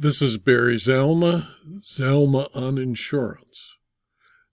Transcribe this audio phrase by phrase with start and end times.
[0.00, 1.48] This is Barry Zalma,
[1.80, 3.74] Zalma on Insurance.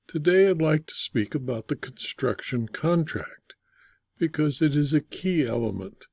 [0.07, 3.53] Today I'd like to speak about the construction contract
[4.17, 6.05] because it is a key element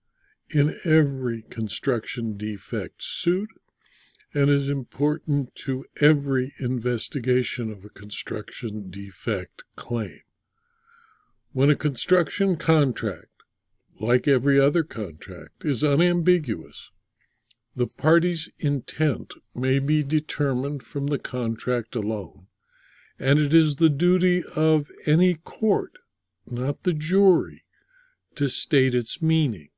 [0.50, 3.48] in every construction defect suit
[4.34, 10.20] and is important to every investigation of a construction defect claim.
[11.52, 13.44] When a construction contract,
[13.98, 16.90] like every other contract, is unambiguous,
[17.74, 22.46] the party's intent may be determined from the contract alone,
[23.18, 25.98] and it is the duty of any court,
[26.46, 27.64] not the jury,
[28.34, 29.68] to state its meaning.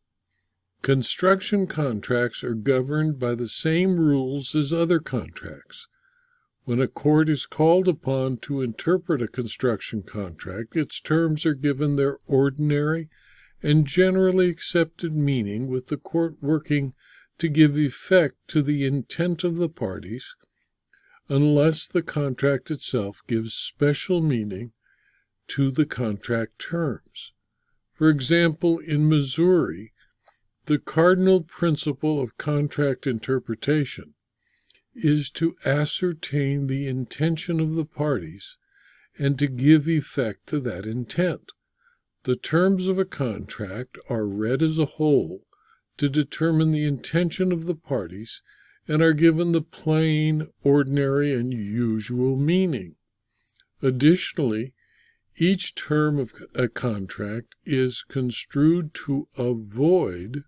[0.82, 5.86] Construction contracts are governed by the same rules as other contracts.
[6.64, 11.96] When a court is called upon to interpret a construction contract, its terms are given
[11.96, 13.08] their ordinary
[13.62, 16.92] and generally accepted meaning, with the court working
[17.38, 20.36] to give effect to the intent of the parties,
[21.28, 24.72] unless the contract itself gives special meaning
[25.48, 27.32] to the contract terms.
[27.92, 29.92] For example, in Missouri,
[30.66, 34.14] the cardinal principle of contract interpretation
[34.94, 38.56] is to ascertain the intention of the parties
[39.18, 41.52] and to give effect to that intent.
[42.24, 45.42] The terms of a contract are read as a whole
[45.98, 48.42] to determine the intention of the parties
[48.86, 52.96] and are given the plain, ordinary, and usual meaning.
[53.82, 54.72] Additionally,
[55.36, 60.44] each term of a contract is construed to avoid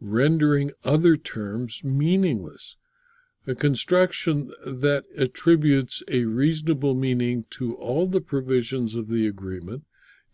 [0.00, 2.76] rendering other terms meaningless.
[3.46, 9.84] A construction that attributes a reasonable meaning to all the provisions of the agreement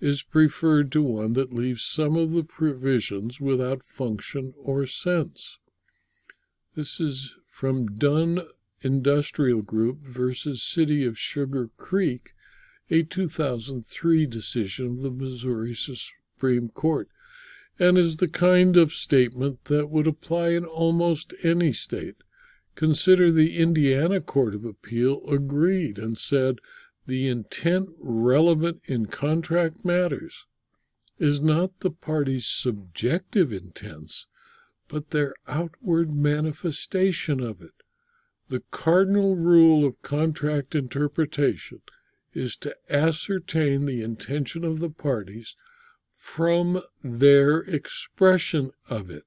[0.05, 5.59] is preferred to one that leaves some of the provisions without function or sense.
[6.77, 8.41] This is from Dunn
[8.83, 12.35] Industrial Group versus City of Sugar Creek,
[12.91, 17.09] a 2003 decision of the Missouri Supreme Court,
[17.79, 22.17] and is the kind of statement that would apply in almost any state.
[22.75, 26.59] Consider the Indiana Court of Appeal agreed and said
[27.07, 30.47] the intent relevant in contract matters
[31.19, 34.27] is not the parties' subjective intents,
[34.89, 37.83] but their outward manifestation of it.
[38.49, 41.81] The cardinal rule of contract interpretation
[42.33, 45.57] is to ascertain the intention of the parties
[46.17, 49.25] from their expression of it.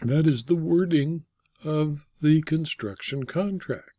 [0.00, 1.24] That is the wording
[1.62, 3.90] of the construction contract.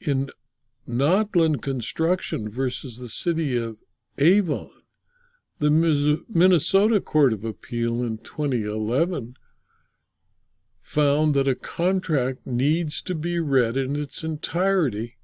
[0.00, 0.30] In
[0.88, 3.76] Nodland Construction versus the City of
[4.18, 4.70] Avon,
[5.58, 5.70] the
[6.28, 9.34] Minnesota Court of Appeal in 2011
[10.80, 15.16] found that a contract needs to be read in its entirety,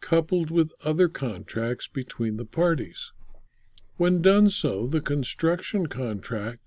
[0.00, 3.12] coupled with other contracts between the parties.
[3.96, 6.60] When done so, the construction contract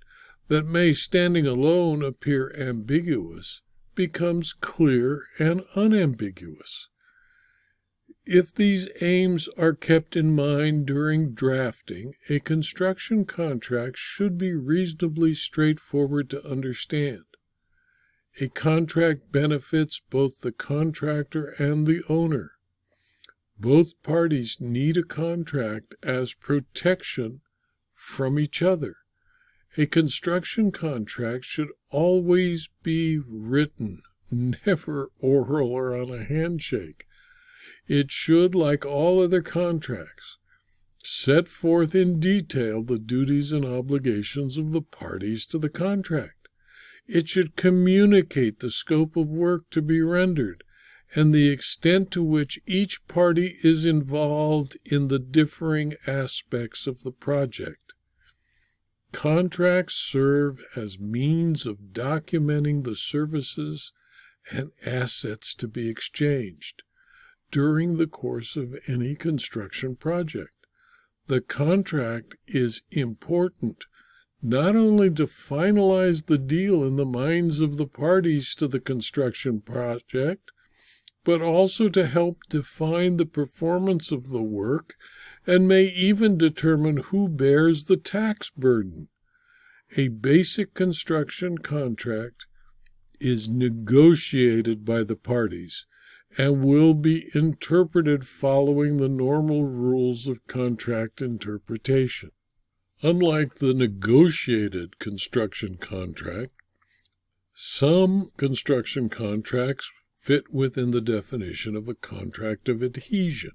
[0.48, 3.62] that may, standing alone, appear ambiguous
[3.96, 6.90] becomes clear and unambiguous.
[8.26, 15.34] If these aims are kept in mind during drafting, a construction contract should be reasonably
[15.34, 17.24] straightforward to understand.
[18.40, 22.52] A contract benefits both the contractor and the owner.
[23.60, 27.42] Both parties need a contract as protection
[27.92, 28.98] from each other.
[29.78, 37.08] A construction contract should always be written, never oral or on a handshake.
[37.94, 40.38] It should, like all other contracts,
[41.04, 46.48] set forth in detail the duties and obligations of the parties to the contract.
[47.06, 50.64] It should communicate the scope of work to be rendered
[51.16, 57.12] and the extent to which each party is involved in the differing aspects of the
[57.12, 57.92] project.
[59.12, 63.92] Contracts serve as means of documenting the services
[64.50, 66.84] and assets to be exchanged
[67.52, 70.54] during the course of any construction project.
[71.28, 73.86] The contract is important
[74.42, 79.62] not only to finalize the deal in the minds of the parties to the construction
[79.62, 80.52] project,
[81.24, 84.96] but also to help define the performance of the work
[85.46, 89.10] and may even determine who bears the tax burden.
[89.98, 92.48] A basic construction contract
[93.20, 95.86] is negotiated by the parties
[96.38, 102.32] and will be interpreted following the normal rules of contract interpretation.
[103.04, 106.54] Unlike the negotiated construction contract,
[107.54, 113.52] Some construction contracts fit within the definition of a contract of adhesion.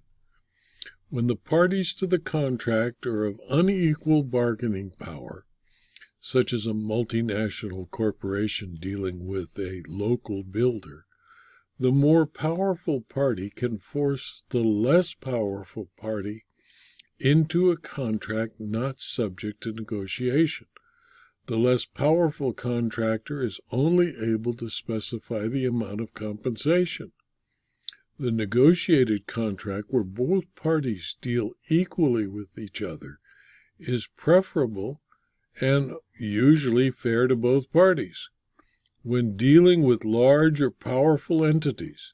[1.08, 5.46] When the parties to the contract are of unequal bargaining power,
[6.20, 11.06] such as a multinational corporation dealing with a local builder,
[11.78, 16.44] the more powerful party can force the less powerful party
[17.19, 20.67] into a contract not subject to negotiation.
[21.46, 27.12] The less powerful contractor is only able to specify the amount of compensation.
[28.19, 33.19] The negotiated contract, where both parties deal equally with each other,
[33.79, 35.02] is preferable
[35.61, 38.29] and usually fair to both parties.
[39.06, 42.12] When dealing with large or powerful entities,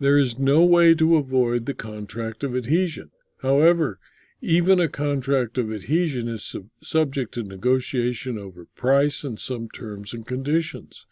[0.00, 3.12] there is no way to avoid the contract of adhesion.
[3.42, 4.00] However,
[4.40, 10.12] even a contract of adhesion is sub- subject to negotiation over price and some terms
[10.12, 11.06] and conditions.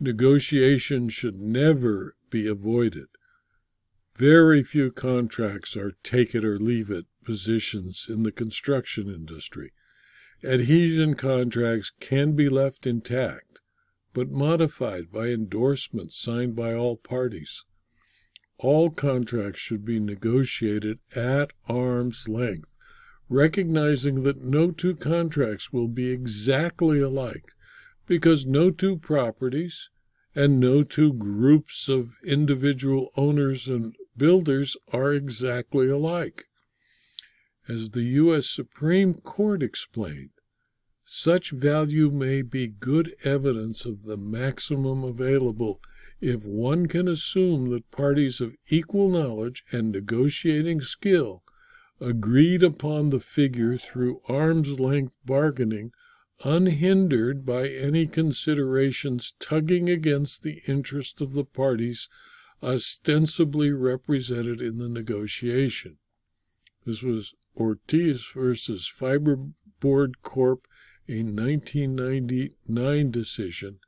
[0.00, 3.06] Negotiation should never be avoided.
[4.16, 9.72] Very few contracts are take it or leave it positions in the construction industry.
[10.42, 13.53] Adhesion contracts can be left intact,
[14.14, 17.64] but modified by endorsements signed by all parties.
[18.58, 22.72] All contracts should be negotiated at arm's length,
[23.28, 27.52] recognizing that no two contracts will be exactly alike
[28.06, 29.90] because no two properties
[30.34, 36.44] and no two groups of individual owners and builders are exactly alike.
[37.68, 38.48] As the U.S.
[38.48, 40.30] Supreme Court explained,
[41.04, 45.80] such value may be good evidence of the maximum available
[46.20, 51.42] if one can assume that parties of equal knowledge and negotiating skill
[52.00, 55.92] agreed upon the figure through arm's length bargaining
[56.42, 62.08] unhindered by any considerations tugging against the interest of the parties
[62.62, 65.98] ostensibly represented in the negotiation.
[66.84, 70.66] This was Ortiz versus Fibreboard Corp,
[71.08, 73.78] a 1999 decision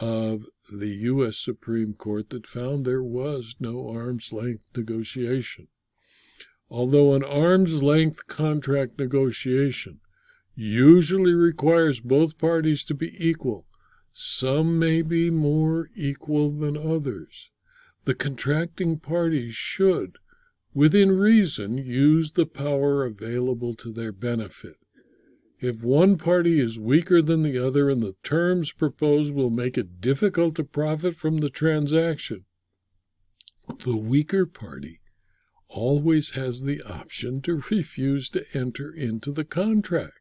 [0.00, 1.38] of the U.S.
[1.38, 5.68] Supreme Court that found there was no arm's length negotiation.
[6.68, 10.00] Although an arm's length contract negotiation
[10.54, 13.66] usually requires both parties to be equal,
[14.12, 17.50] some may be more equal than others.
[18.04, 20.18] The contracting parties should,
[20.74, 24.76] within reason, use the power available to their benefit.
[25.60, 30.00] If one party is weaker than the other and the terms proposed will make it
[30.00, 32.46] difficult to profit from the transaction,
[33.84, 35.00] the weaker party
[35.68, 40.14] always has the option to refuse to enter into the contract.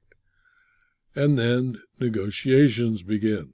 [1.16, 3.54] And then negotiations begin.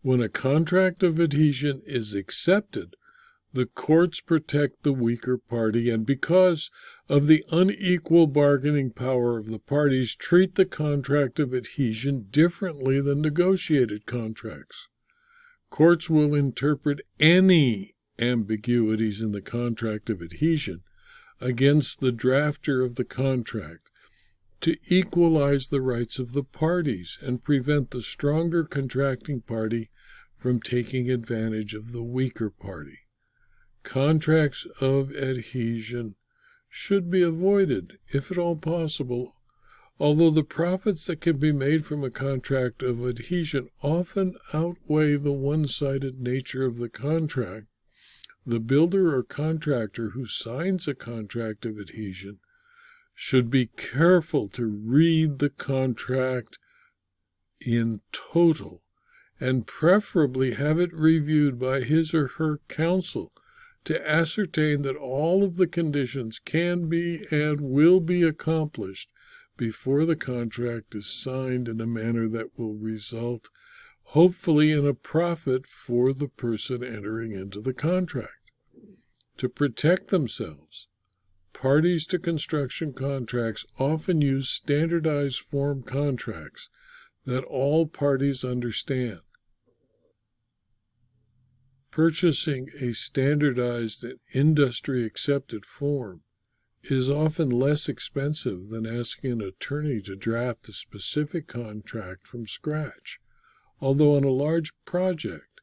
[0.00, 2.96] When a contract of adhesion is accepted,
[3.54, 6.70] the courts protect the weaker party, and because
[7.08, 13.20] of the unequal bargaining power of the parties, treat the contract of adhesion differently than
[13.20, 14.88] negotiated contracts.
[15.70, 20.82] Courts will interpret any ambiguities in the contract of adhesion
[21.40, 23.88] against the drafter of the contract
[24.62, 29.90] to equalize the rights of the parties and prevent the stronger contracting party
[30.34, 33.03] from taking advantage of the weaker party.
[33.84, 36.16] Contracts of adhesion
[36.68, 39.36] should be avoided, if at all possible,
[40.00, 45.32] although the profits that can be made from a contract of adhesion often outweigh the
[45.32, 47.66] one sided nature of the contract.
[48.44, 52.40] The builder or contractor who signs a contract of adhesion
[53.14, 56.58] should be careful to read the contract
[57.60, 58.82] in total
[59.38, 63.30] and preferably have it reviewed by his or her counsel
[63.84, 69.10] to ascertain that all of the conditions can be and will be accomplished
[69.56, 73.50] before the contract is signed in a manner that will result,
[74.04, 78.50] hopefully, in a profit for the person entering into the contract.
[79.38, 80.88] To protect themselves,
[81.52, 86.68] parties to construction contracts often use standardized form contracts
[87.24, 89.20] that all parties understand.
[91.94, 96.22] Purchasing a standardized and industry accepted form
[96.82, 103.20] is often less expensive than asking an attorney to draft a specific contract from scratch.
[103.80, 105.60] Although on a large project,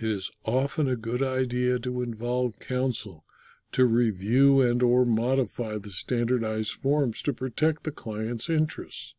[0.00, 3.24] it is often a good idea to involve counsel
[3.72, 9.16] to review and or modify the standardized forms to protect the client's interests.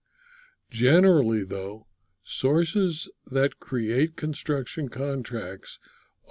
[0.71, 1.87] Generally, though,
[2.29, 5.79] Sources that create construction contracts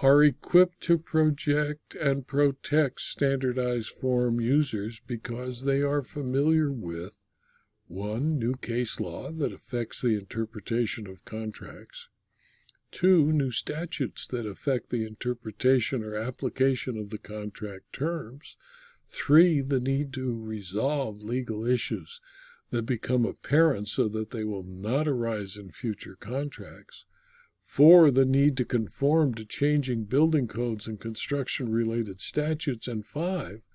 [0.02, 7.22] are equipped to project and protect standardized form users because they are familiar with
[7.88, 8.38] 1.
[8.38, 12.08] New case law that affects the interpretation of contracts.
[12.90, 13.32] 2.
[13.32, 18.56] New statutes that affect the interpretation or application of the contract terms.
[19.08, 19.62] 3.
[19.62, 22.20] The need to resolve legal issues
[22.70, 27.06] that become apparent so that they will not arise in future contracts.
[27.66, 32.86] Four, the need to conform to changing building codes and construction related statutes.
[32.86, 33.66] And five,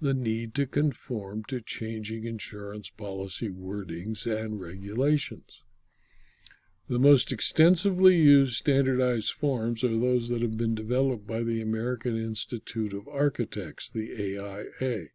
[0.00, 5.62] the need to conform to changing insurance policy wordings and regulations.
[6.88, 12.16] The most extensively used standardized forms are those that have been developed by the American
[12.16, 15.08] Institute of Architects, the AIA.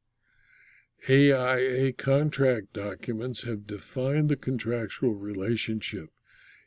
[1.09, 6.09] AIA contract documents have defined the contractual relationship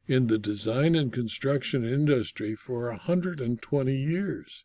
[0.07, 4.65] in the design and construction industry for 120 years.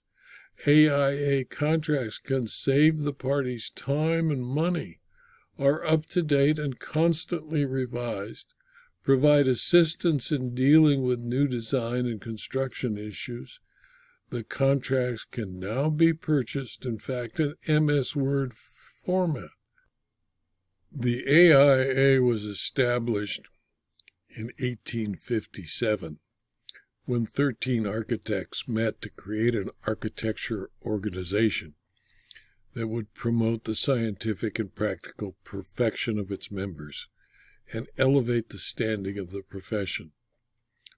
[0.65, 4.99] AIA contracts can save the parties time and money,
[5.59, 8.55] are up to date and constantly revised,
[9.03, 13.59] provide assistance in dealing with new design and construction issues.
[14.29, 19.51] The contracts can now be purchased, in fact, in MS Word format.
[20.91, 23.47] The AIA was established
[24.37, 26.19] in 1857
[27.05, 31.73] when 13 architects met to create an architecture organization
[32.73, 37.07] that would promote the scientific and practical perfection of its members
[37.73, 40.11] and elevate the standing of the profession.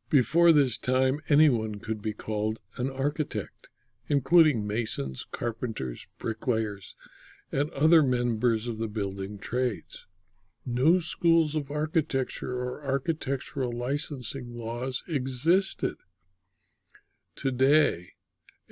[0.10, 3.70] Before this time, anyone could be called an architect,
[4.08, 6.96] including masons, carpenters, bricklayers,
[7.52, 10.08] and other members of the building trades.
[10.72, 15.96] No schools of architecture or architectural licensing laws existed.
[17.36, 18.10] Today,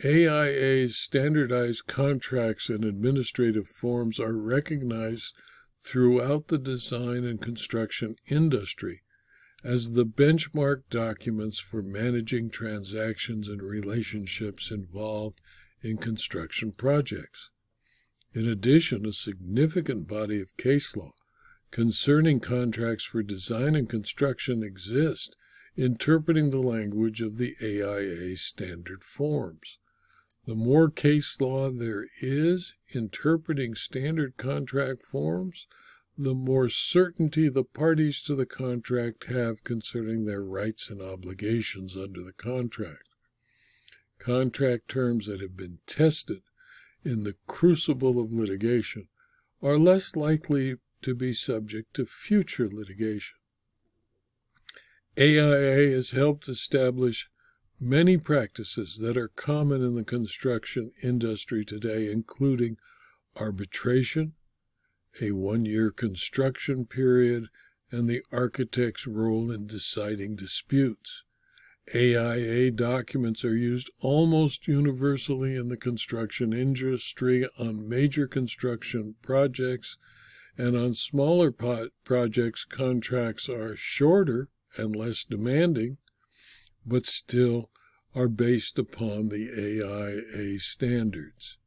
[0.05, 5.33] AIA's standardized contracts and administrative forms are recognized
[5.81, 9.01] throughout the design and construction industry
[9.63, 15.41] as the benchmark documents for managing transactions and relationships involved
[15.81, 17.49] in construction projects.
[18.33, 21.13] In addition, a significant body of case law
[21.71, 25.35] concerning contracts for design and construction exist,
[25.75, 29.79] interpreting the language of the AIA standard forms.
[30.45, 35.67] The more case law there is interpreting standard contract forms,
[36.17, 42.23] the more certainty the parties to the contract have concerning their rights and obligations under
[42.23, 43.09] the contract.
[44.17, 46.41] Contract terms that have been tested
[47.03, 49.09] in the crucible of litigation
[49.61, 53.37] are less likely to be subject to future litigation.
[55.17, 57.29] AIA has helped establish
[57.79, 62.75] many practices that are common in the construction industry today, including
[63.37, 64.33] arbitration,
[65.21, 67.47] a one year construction period,
[67.89, 71.23] and the architect's role in deciding disputes.
[71.95, 79.95] AIA documents are used almost universally in the construction industry on major construction projects
[80.57, 85.97] and on smaller projects, contracts are shorter and less demanding,
[86.85, 87.69] but still
[88.15, 91.57] are based upon the AIA standards.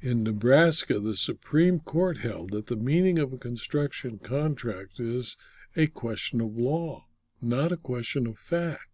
[0.00, 5.36] In Nebraska, the Supreme Court held that the meaning of a construction contract is
[5.76, 7.06] a question of law,
[7.40, 8.86] not a question of fact.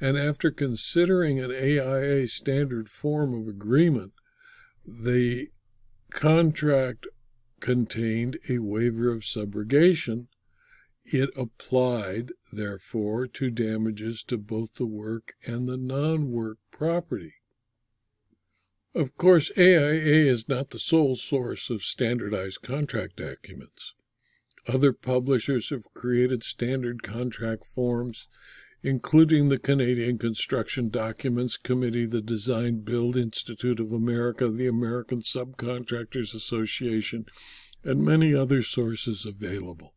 [0.00, 4.12] And after considering an AIA standard form of agreement,
[4.86, 5.48] the
[6.10, 7.06] contract
[7.60, 10.26] contained a waiver of subrogation.
[11.04, 17.34] It applied, therefore, to damages to both the work and the non work property.
[18.94, 23.94] Of course, AIA is not the sole source of standardized contract documents.
[24.66, 28.28] Other publishers have created standard contract forms
[28.82, 36.34] including the Canadian Construction Documents Committee, the Design Build Institute of America, the American Subcontractors
[36.34, 37.26] Association,
[37.82, 39.94] and many other sources available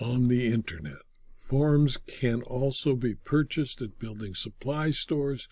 [0.00, 1.02] on the Internet.
[1.36, 5.48] Forms can also be purchased at building supply stores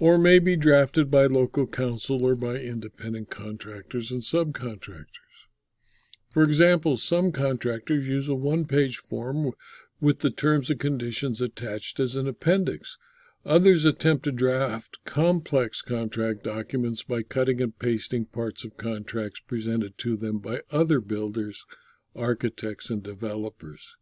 [0.00, 5.06] or may be drafted by local counsel or by independent contractors and subcontractors.
[6.30, 9.52] For example, some contractors use a one page form
[10.00, 12.96] with the terms and conditions attached as an appendix.
[13.44, 19.96] Others attempt to draft complex contract documents by cutting and pasting parts of contracts presented
[19.98, 21.64] to them by other builders,
[22.14, 23.96] architects, and developers.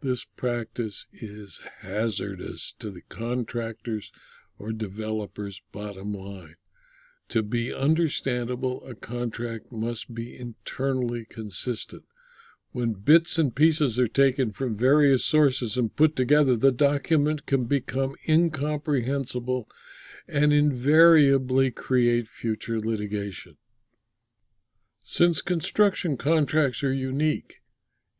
[0.00, 4.12] This practice is hazardous to the contractor's
[4.58, 6.56] or developer's bottom line.
[7.30, 12.04] To be understandable, a contract must be internally consistent.
[12.74, 17.66] When bits and pieces are taken from various sources and put together, the document can
[17.66, 19.68] become incomprehensible
[20.26, 23.58] and invariably create future litigation.
[25.04, 27.60] Since construction contracts are unique,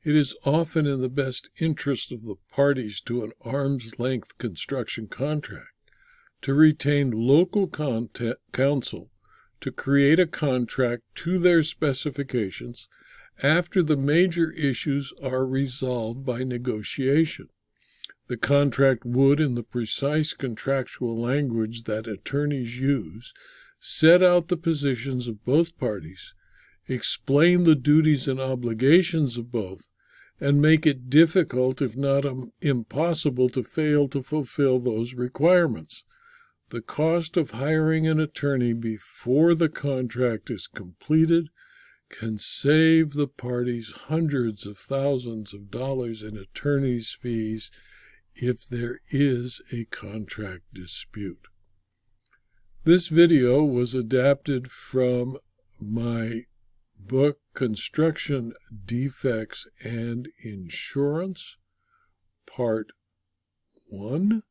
[0.04, 5.08] it is often in the best interest of the parties to an arm's length construction
[5.08, 5.74] contract
[6.42, 9.10] to retain local counsel
[9.60, 12.88] to create a contract to their specifications
[13.42, 17.48] after the major issues are resolved by negotiation.
[18.26, 23.34] The contract would, in the precise contractual language that attorneys use,
[23.78, 26.32] set out the positions of both parties,
[26.88, 29.88] explain the duties and obligations of both,
[30.40, 32.24] and make it difficult, if not
[32.60, 36.04] impossible, to fail to fulfill those requirements.
[36.70, 41.48] The cost of hiring an attorney before the contract is completed
[42.18, 47.72] can save the parties hundreds of thousands of dollars in attorney's fees
[48.36, 51.48] if there is a contract dispute.
[52.84, 55.38] This video was adapted from
[55.80, 56.42] my
[56.96, 58.52] book Construction
[58.84, 61.56] Defects and Insurance,
[62.46, 62.88] Part
[63.88, 64.42] 1,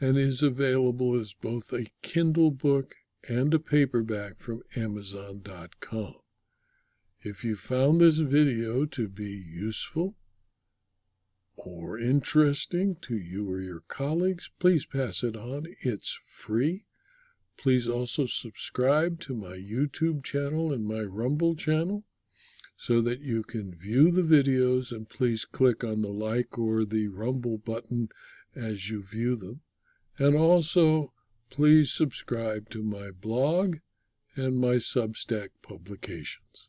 [0.00, 2.94] and is available as both a Kindle book
[3.28, 6.14] and a paperback from Amazon.com.
[7.24, 10.14] If you found this video to be useful
[11.56, 15.66] or interesting to you or your colleagues, please pass it on.
[15.80, 16.84] It's free
[17.56, 22.04] Please also subscribe to my YouTube channel and my Rumble channel
[22.76, 27.08] so that you can view the videos and please click on the like or the
[27.08, 28.08] Rumble button
[28.54, 29.60] as you view them.
[30.18, 31.12] And also,
[31.48, 33.78] please subscribe to my blog
[34.36, 36.68] and my Substack publications.